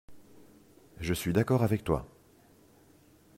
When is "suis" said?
1.13-1.31